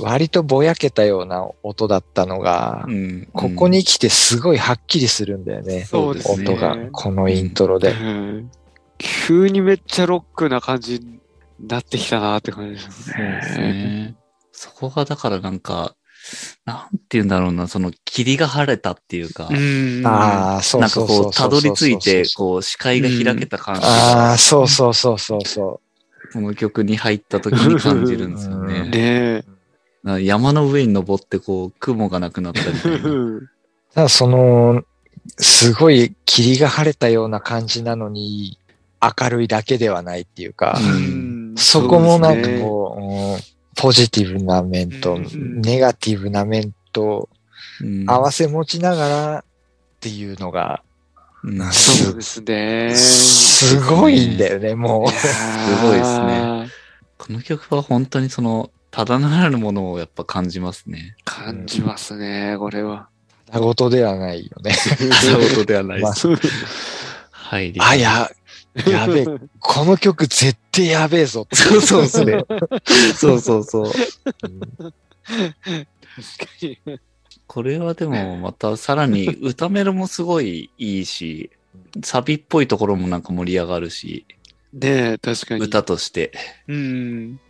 [0.00, 5.84] 割とぼやけたような音だったのが、うんここに来てすごいはっきりするんだよね。
[5.84, 7.92] そうですね音が、このイントロで。
[7.92, 8.50] うん
[8.98, 11.18] 急にめっちゃロックな感じに
[11.60, 13.72] なってきたなって感じですそうですね。
[13.72, 14.16] ね。
[14.52, 15.96] そこがだからなんか、
[16.64, 22.24] なんて言うんだろうな、その霧が晴れたっていうか、うんああ、そうなんかそうそうこう、たどり着いて、う。
[22.36, 25.80] こう、視界が開けた感じあが、あ、そうそうそうそうそ
[26.32, 28.88] この曲に入った時に感じるんですようんね。
[29.42, 29.44] ね
[30.04, 33.40] 山の上に登って、こう、雲がなくなったみ
[33.94, 34.82] ただその、
[35.38, 38.58] すごい霧が晴れたような感じなのに、
[39.00, 41.54] 明るいだけではないっていうか、うん。
[41.56, 43.38] そこもなんかうこう、うん
[43.74, 47.28] ポジティブな面と、うんネガティブな面と
[47.80, 48.04] うん。
[48.08, 49.44] 合わせ持ちながらっ
[50.00, 50.82] ていうのが、
[51.42, 52.94] うんそそうですね。
[52.94, 55.10] すごいんだよね、もう。
[55.10, 55.26] す
[55.82, 56.68] ごいですね。
[57.18, 61.16] この曲は本当にその、ただならぬものをやっぱ感じますね。
[61.24, 63.08] 感じますね、これは。
[63.50, 64.72] たごとではないよね。
[64.74, 66.28] そういうことではないまあです。
[67.30, 67.74] はい。
[67.80, 68.30] あ、や、
[68.86, 69.26] やべえ、
[69.60, 71.48] この曲絶対やべえぞ。
[71.52, 72.46] そうそうそう。
[73.14, 73.90] そうそうそう。
[73.90, 74.02] 確
[74.82, 74.92] か
[76.60, 76.78] に。
[77.46, 81.50] これはでもまたさらに歌メロもすごいいいし、
[82.04, 84.26] サビっぽいところもなんか盛り上がるし、
[84.74, 85.64] ねえ、確かに。
[85.64, 86.32] 歌として、
[86.68, 87.40] うん。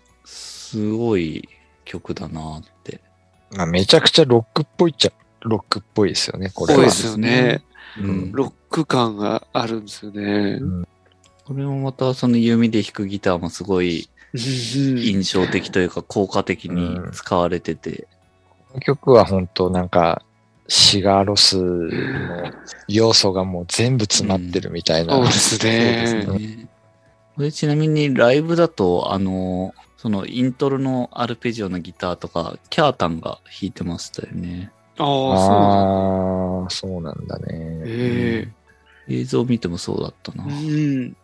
[0.73, 1.47] すごい
[1.85, 3.03] 曲だなって。
[3.51, 6.91] まあ、めちゃくちゃロックっぽいっちゃ、ロックっぽいですよね、これはそうで。
[6.93, 7.63] すよね。
[8.01, 8.33] うん。
[8.33, 10.61] ロック感があるんですよね。
[11.45, 18.09] これもまたその弓で弾くギターもすごいうん印象的というか効果的に使われてて、
[18.71, 20.23] この曲は本当なんか、
[20.69, 21.91] シガーロスの
[22.89, 25.17] 要素がもう全部詰まってるみたいな。
[25.17, 26.39] そうですそうですね。
[26.39, 26.69] ね。
[27.37, 34.73] これちなみにライブだと、あの、そのイントロのアルペジオのギターとか、キャータンが弾いてましたよね。
[34.99, 35.05] あ
[36.67, 37.47] あ、そうなんだだ。
[37.47, 37.83] ね。
[37.87, 38.49] え
[39.09, 40.49] 映像見てもそうだったなえ。
[40.49, 40.51] う
[41.03, 41.09] ん。
[41.11, 41.17] 結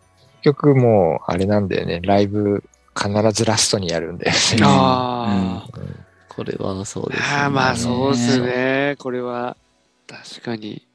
[0.43, 1.99] 局もう、あれなんだよね。
[2.03, 2.63] ライブ
[2.97, 4.37] 必ずラストにやるんだよね。
[4.63, 5.79] ああ。
[6.29, 7.27] これはそうですね。
[7.35, 8.95] ああ、まあそうですね。
[8.97, 9.57] これは、
[10.07, 10.87] 確かに。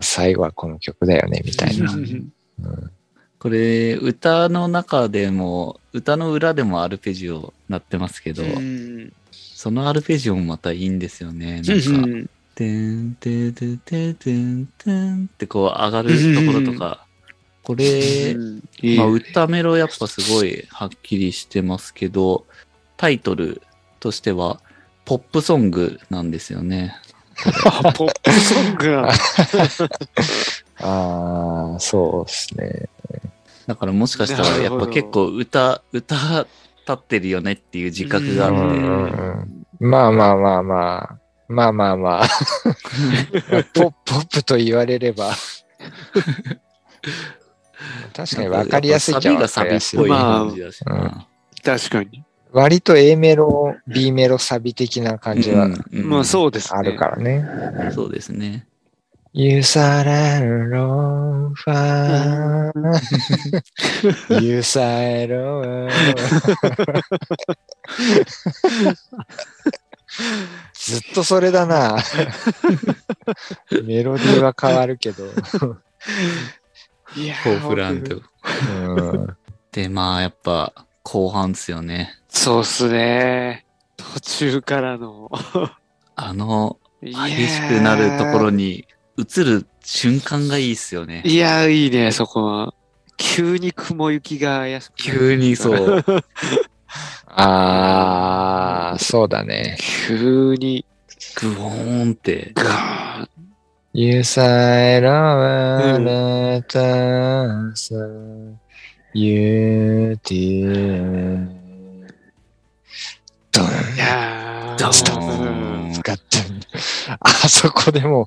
[0.00, 1.92] 最後はこの曲だよね、みたいな。
[1.92, 2.90] うんうん
[3.38, 9.12] これ、歌の中でも、歌の裏でもアルペジオなってますけど、うん。
[9.30, 11.62] そのアルペジオもまたいいんですよね。
[11.62, 17.06] なんか、てんててててんてんってこう上がるところとか、
[17.62, 18.34] これ、
[18.96, 22.44] まあ、歌メロやっぱすごいはっきりしてますけど、
[22.96, 23.62] タイトル
[24.00, 24.60] としては、
[25.04, 26.96] ポップソングなんですよね。
[27.64, 29.12] あ ポップソングなんだ。
[30.80, 32.88] ああ、そうですね。
[33.68, 36.46] だからもしかしたらやっぱ結構歌、歌立
[36.90, 41.18] ってるよねっていう自覚があって、うんうんうんまあまあまあまあ。
[41.48, 42.28] まあまあまあ。
[43.74, 45.32] ポップ、ポップと言われれば。
[48.16, 50.18] 確かに分かりやすいっちゃ分サビがサかりやすいビっぽい。
[50.18, 51.28] 感じだしまあな。
[51.62, 52.24] 確かに。
[52.52, 56.78] 割と A メロ、B メロサビ的な感じはうんうんまあそうですね。
[56.78, 57.44] あるからね。
[57.94, 58.66] そうですね。
[59.32, 62.72] You said alone, far.
[64.40, 65.90] You said alone.
[70.74, 71.96] ずっとそれだな。
[73.84, 75.26] メロディーは変わるけど。
[77.16, 78.16] いやフォーフランド。
[78.16, 78.20] う
[79.18, 79.36] ん
[79.72, 82.18] で、まあやっぱ後半ですよね。
[82.28, 83.66] そうっすね。
[83.96, 85.30] 途中からの。
[86.16, 88.86] あの激激しくなるところに
[89.18, 91.22] 映る瞬間がいいっすよね。
[91.24, 92.74] いや、いいね、そこは。
[93.16, 96.04] 急に雲行きが怪しく急にそう。
[97.26, 99.76] ああ、そうだね。
[100.06, 100.84] 急に、
[101.40, 102.52] グオーンって。
[102.54, 103.28] ガーン。
[103.92, 106.76] You said alone, let
[109.14, 111.48] You did.
[113.50, 116.60] ドンいやードーン使ってん
[117.18, 118.26] あそこでもう、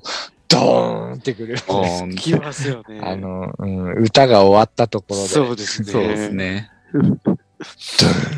[0.52, 1.56] ドーンってくる。
[1.66, 3.00] ドーン来ますよね。
[3.02, 5.92] あの、うん、歌が終わったところで、そうですね。
[5.92, 6.32] そうです。
[6.34, 6.70] ね。
[6.92, 6.98] ド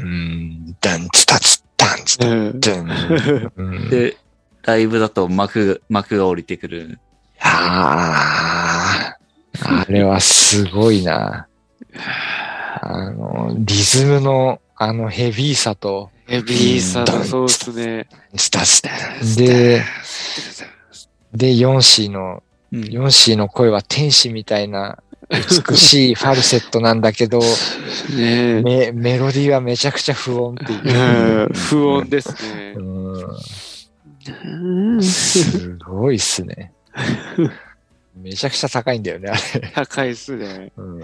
[0.07, 2.61] ン、ダンツタツダンツタうん。
[2.61, 3.53] ドン。
[3.57, 4.17] うん、で、
[4.63, 6.99] ライブだと幕、幕が降りてくる。
[7.41, 9.17] あ
[9.63, 11.49] あ、あれはすごいな。
[12.81, 18.09] あの、リズムのあのヘビーさと、ヘビーさとそうですね。
[18.37, 18.91] スタスタ。
[19.37, 19.83] で、
[21.35, 22.43] で、ヨンシーの、
[22.73, 24.99] うんヨンシーの声は天使みたいな
[25.31, 27.39] 美しい ファルセットなんだけど、
[28.17, 30.75] ねメメロディーはめちゃくちゃ不音ってえ。
[30.75, 31.51] いうう。
[31.51, 32.75] ん不穏ですね。
[34.45, 36.73] うん、すごいっすね。
[38.17, 39.71] めちゃくちゃ高いんだよね、あれ。
[39.75, 40.73] 高いっすね。
[40.77, 41.03] うん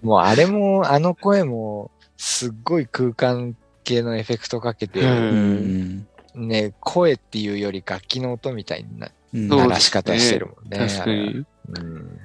[0.00, 6.06] もうあれも、あの声も、すっごい空間系のエフェクトかけて、ううん
[6.36, 6.48] ん。
[6.48, 10.78] ね、声っていうより楽器の音みたいなうんそう鳴らし方してるもんね。
[10.78, 11.44] 確かに。
[11.78, 12.18] うん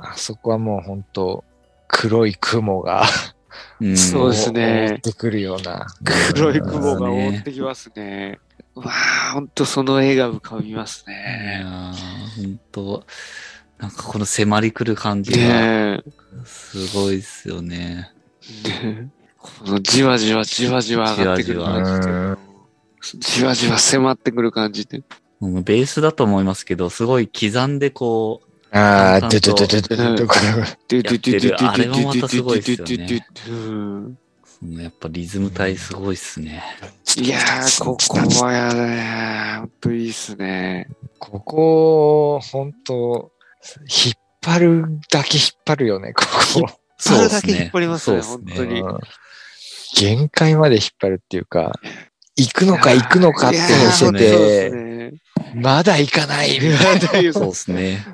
[0.00, 1.44] あそこはもう本当
[1.88, 3.02] 黒い雲が
[3.80, 5.86] うん そうですね覆ってくるような。
[6.34, 8.38] 黒い雲がね覆ってきますね。
[8.76, 8.92] うわ
[9.30, 11.60] あ、ほんとその絵が浮かびますいね。
[11.62, 13.04] やー、ほんと、
[13.78, 16.02] なんかこの迫り来る感じが、ね
[16.44, 18.12] すごいっすよね。
[18.64, 18.68] え。
[18.68, 22.38] ねえこのじわじわじわじわ上がってくる感
[23.02, 25.02] じじわじわ迫ってくる感じって。
[25.40, 29.54] もうベースだと思いますけど、すごい刻んでこああ、淡々と。
[29.54, 30.34] ドゥドゥドゥドゥドゥドゥこ
[30.94, 31.56] れドゥってる。
[31.60, 33.26] あれもまたすごいっすよね。
[34.60, 36.62] やっぱリズム体すごいっすね。
[37.16, 40.88] いやー、ここはやね、ほんといいっすね。
[41.18, 43.30] ここ、本当
[44.04, 46.24] 引っ張るだけ引っ張るよね、こ
[46.64, 46.68] こ。
[46.98, 48.98] それだけ引っ張りますねそうっ本当にうん
[49.94, 51.72] 限界まで引っ張るっていうか、
[52.36, 54.87] 行くのか行くのかっていや見せーそうでて、すね。
[55.54, 57.32] まだ行かないみたいな。
[57.32, 58.06] そうですね。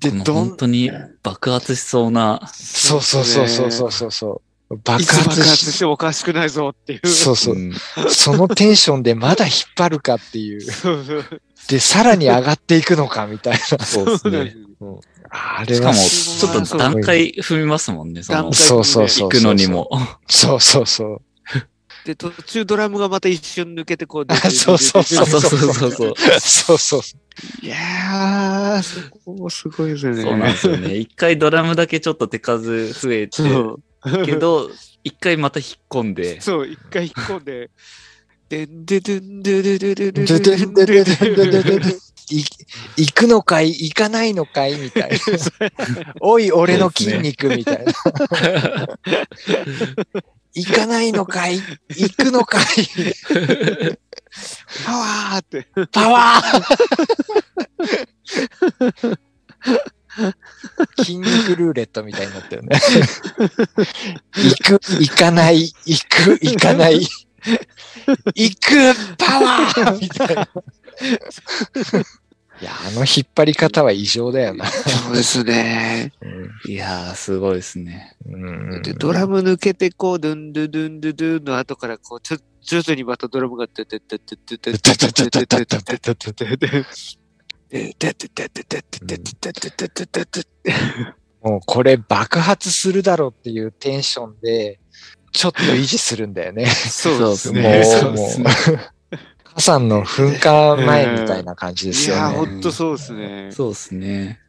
[0.00, 0.90] で、どん、本当に
[1.22, 4.76] 爆発しそうな、そうそうそうそうそうそうそう。
[4.84, 7.08] 爆いつ爆発し、てもおかしくないぞっていう。
[7.08, 7.56] そうそう。
[7.56, 7.74] ん
[8.08, 10.60] そのテンションでまだ引っ張るかっていう。
[10.60, 13.84] そうそうで、さらに上がっていくのかみたいな。
[13.84, 15.10] そうですねす。
[15.28, 19.28] あれはしかも、す、ちょっと段階踏みますもんね、その段、階そうそうそう。
[19.28, 19.90] 行くのにも。
[20.28, 21.22] そうそうそう。
[22.04, 24.34] で、途中ドラムがまた一瞬抜けてこう。
[24.50, 26.14] そうそうそうあそうそうそうそう。
[26.40, 27.00] そうそう。
[27.62, 30.22] いやー、そこもすごいですよね。
[30.22, 30.96] そうなんですよね。
[30.96, 34.26] 一回ドラムだけちょっと手数増えて、そう。
[34.26, 34.70] けど、
[35.04, 37.70] 一回また引っ込んで、そう、一回引っ込んで、
[38.48, 41.96] でんででんでででででででででででで
[42.96, 45.18] 行くのかい行かないのかいみたいな。
[46.20, 47.92] おい、俺の筋肉みたいな。
[50.54, 51.60] 行かないのかい？
[51.88, 52.64] 行くのかい？
[54.84, 55.68] パワーって。
[55.92, 56.66] パワー
[60.98, 62.78] 筋肉ルーレットみたいになったよね。
[64.34, 67.06] 行く、行かない、行く、行かない。
[68.34, 70.48] 行く、パワーみたいな。
[72.60, 74.66] いや、あの引っ張り方は異常だよな。
[74.66, 76.12] そうですね。
[76.66, 78.16] いやー、すごいですね。
[78.26, 86.06] うんで、ドラム抜けて、こう、ドゥンドゥドゥンドゥドゥンの後から、こう、ちょ、徐々にまたドラムが、てててててててててててて
[90.06, 90.70] ててて
[91.42, 94.78] もうこれ爆発するだろうっていうテンションで、
[95.32, 96.66] ちょっと維持するんだよね。
[96.66, 97.82] そうですもね。
[98.02, 98.99] う、もう、
[99.54, 102.36] 火山の噴火前みたいな感じでいやー、すよね。
[102.36, 103.50] ほんとそうですね。
[103.52, 104.40] そうですね。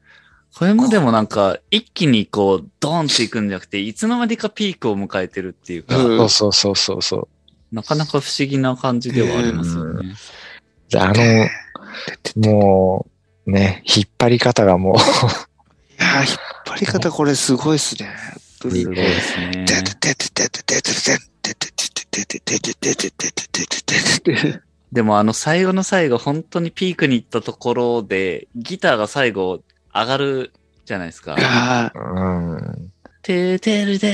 [0.54, 7.18] これもでもなんか、一気にこう、ドーンっていくんじゃなくて、いつの間にかピークを迎えてるっていうか、うんそうそうそうそうそ
[7.72, 7.76] う。
[7.76, 10.14] なかなか不思議な感じではありますよね。
[10.90, 11.48] であの、
[12.36, 13.08] も
[13.48, 15.00] う、ね、引っ張り方がもう、い
[15.98, 18.10] やー、引っ張り方これすごいっすね。
[18.62, 19.66] すごいですね。
[24.92, 29.62] でもあの最後の最後、本当にピークに行ったところで、ギターが最後
[29.94, 30.52] 上がる
[30.86, 31.38] じゃないですか。
[31.40, 32.00] あう
[32.58, 34.12] ん、てーてるで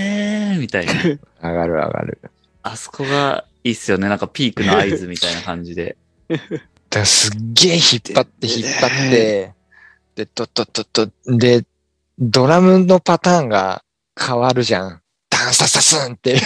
[0.56, 0.94] ーみたいな。
[1.50, 2.20] 上がる上がる。
[2.62, 4.08] あそこがいいっすよね。
[4.08, 5.98] なんかピークの合図みたいな感じで。
[6.30, 7.82] だからすっげえ引っ
[8.14, 9.54] 張って引っ張って、
[10.16, 11.66] で、とっとっとっと、で、
[12.20, 13.84] ドラムのパターンが
[14.20, 15.02] 変わるじゃん。
[15.48, 16.42] ダンササスンって。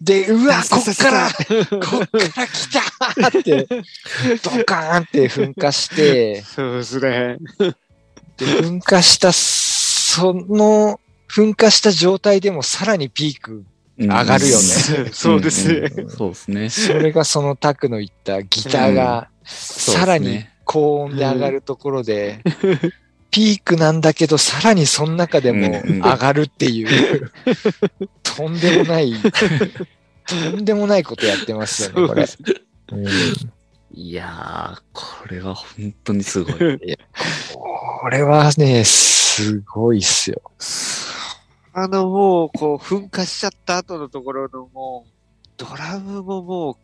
[0.00, 2.80] で、うわ、こっから、こっから来た
[3.38, 3.68] って、
[4.42, 7.36] ドカーンって噴火して、そうですね。
[8.36, 10.98] で、噴火した、その、
[11.30, 13.64] 噴火した状態でもさらにピーク、
[13.96, 14.64] 上がるよね
[15.12, 15.90] そうですね。
[16.08, 16.70] そうですね。
[16.70, 22.40] それがそのタクの言ったギターが、さらに高音で上がるところで、
[23.34, 27.32] ピークなんだけど、さらにその中でも上がるっていう、
[28.22, 29.12] とんでもない、
[30.24, 32.28] とんでもないことやってますよね、これ。
[32.92, 33.06] うん
[33.96, 36.56] いやー、これは本当にすごい。
[37.52, 40.42] これはね、すごいっすよ。
[41.72, 45.10] あの、もう、こう、噴火しちゃった後のところのもう、
[45.56, 46.76] ドラムももう、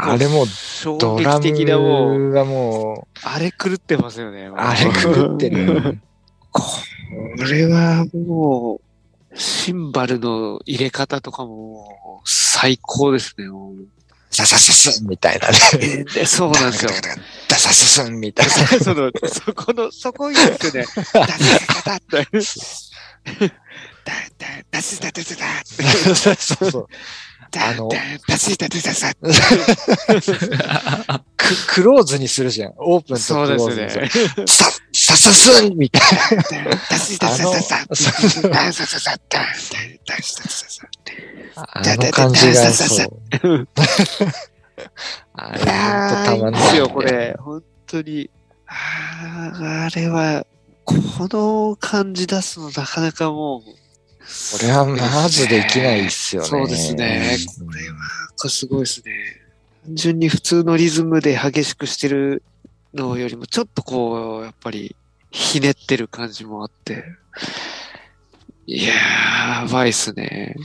[0.00, 4.50] あれもう衝ドラ撃的なもう、もう、あれ狂ってますよね。
[4.56, 5.94] あれ狂ってるよ。
[6.52, 6.62] こ
[7.50, 8.80] れはも
[9.32, 13.46] う、シンバルの入れ方とかも、最高ですね。
[14.30, 15.54] サササスンみたいなね。
[15.80, 16.90] えでそうなんですよ。
[17.48, 18.52] ダササスンみたいな。
[18.78, 20.86] その、そこの、そこいいですよね。
[21.12, 21.36] ダダダ
[21.84, 22.48] ダダダ
[24.04, 26.86] ダダシダダダダそうそうそう。
[26.86, 27.88] ダあのダダシダダダダあの、
[31.36, 32.74] ク クローズにするじゃん。
[32.76, 34.08] オープンとクローズにする。
[34.10, 34.46] そうですね。
[34.46, 36.02] さ、ささすんみたい
[36.36, 36.42] な。
[36.78, 37.86] さささささ。
[37.94, 38.18] ささささ。
[38.58, 39.14] ッサッサッサ
[40.34, 40.88] ッサッサッサ
[41.82, 43.04] たまッサ
[46.36, 46.50] ッ。
[46.50, 47.36] ですよ、これ。
[47.38, 48.30] 本当に。
[48.66, 50.46] ああれは、
[50.84, 50.94] こ
[51.30, 53.87] の感じ出すのなかなかもう、
[54.52, 56.48] これはまずできないっすよね。
[56.48, 57.36] そうですね。
[57.58, 59.12] これは、すごいですね。
[59.86, 62.42] 単純に普通のリズムで激しくしてる
[62.92, 64.94] のよりも、ちょっとこう、やっぱり、
[65.30, 67.04] ひねってる感じもあって。
[68.66, 70.56] いやー、やばいっすね。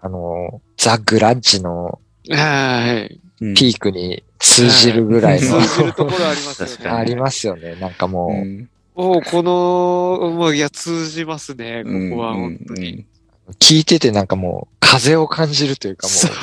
[0.00, 2.00] あの、ザ・グラッジの
[2.30, 3.20] はい。
[3.40, 6.90] うんピークに通じるぐらいの、通じるところありますよね。
[6.96, 7.74] ありますよね。
[7.74, 13.06] なんかもう、うんもうこの、もういや、通じますね、ここは、うん本当に。
[13.58, 16.34] 聞いててなんかもう、風を感じるというかもう、そうう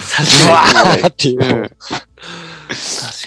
[0.52, 1.78] わーっていうう、ん確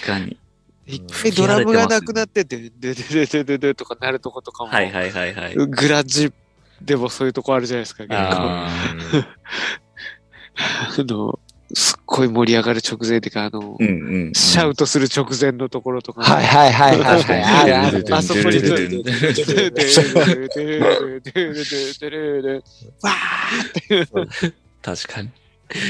[0.05, 0.37] かに。
[0.85, 5.55] 一回ドラムがなくなって、で、で、で、で、で、で、で、とかなるとことかも、はいはいはいはい。
[5.55, 6.33] グラッジ
[6.81, 8.15] でもそういうとこあるじゃないですか、結構。
[8.17, 8.67] あ
[10.99, 11.39] あの、
[11.73, 14.33] すっごい盛り上がる直前っていうか、あの、うんうんうん。
[14.33, 17.43] シャウトする直前のところとか、はいはいはいはいはい。
[17.43, 18.05] あるある。
[18.11, 19.23] あそこに、ドゥルドゥルドゥ
[22.09, 22.55] ルドゥ
[23.01, 25.29] わーって確かに。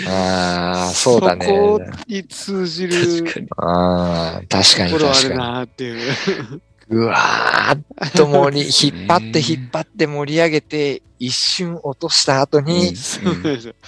[0.08, 1.46] ああ、そうだね。
[1.46, 3.48] そこに通じる確かに。
[3.58, 5.36] ああ、確かにところある。
[5.36, 6.62] なーっていう。
[6.90, 12.94] うわーっと盛り、 引っ張って引っ張って盛り上げて、一瞬落とした後に、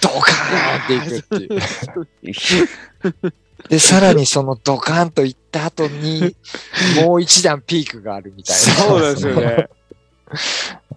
[0.00, 3.32] ドカーンっていくっていう。
[3.68, 6.34] で、さらにそのドカーンといった後に、
[7.04, 8.62] もう一段ピークがあるみたいな。
[8.62, 9.68] そうなんですよね。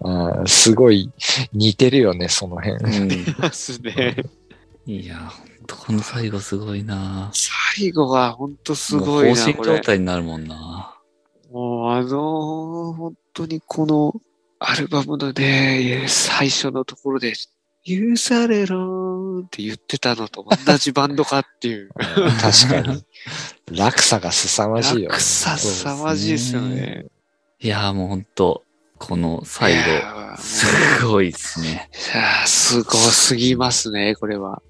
[0.02, 1.10] あーすごい
[1.52, 2.98] 似てるよね、その辺。
[2.98, 4.16] うんですね。
[4.86, 9.78] いや、ほんとこの最後すごいな最後は本当すもうごいな、放心状。
[9.80, 10.89] 態になるもんな
[11.50, 14.14] もうあの、本当にこの
[14.60, 17.32] アルバムのね、最初のところで、
[17.84, 21.90] 許されろーって言ってたのと同じバンドかっていう。
[22.40, 23.04] 確かに。
[23.70, 25.06] 落差が凄まじいよね。
[25.08, 27.06] 落差凄まじいですよね。
[27.58, 28.62] いや、もうほんと、
[28.98, 31.90] この最い後、すごいですね。
[32.12, 34.62] いやーすごすぎますね、これは。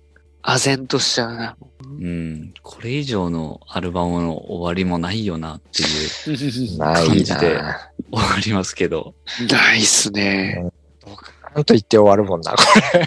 [0.42, 1.56] 唖然としちゃうな。
[1.82, 2.54] うん。
[2.62, 7.90] これ以上のアルバムの終わりもないよなっていう感じでな。
[8.12, 9.14] 終わりますけど。
[9.50, 10.70] ないっすね。
[11.04, 12.58] ドカーンと言って終わるもんな、こ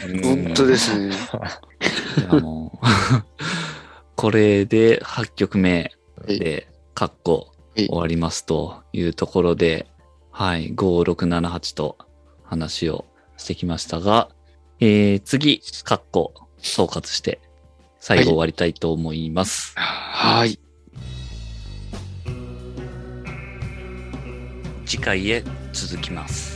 [0.08, 1.16] うん本当ですね。
[4.16, 5.92] これで8曲目
[6.28, 9.88] で、カッコはい終わりますというところで、
[10.32, 11.98] はい、5678と
[12.44, 13.06] 話を
[13.38, 14.30] してきましたが、
[14.80, 17.40] えー、次、カッコ総括して、
[18.00, 19.74] 最後終わりたいと思います。
[19.78, 20.60] はい。
[24.86, 26.53] 次回へ続きます。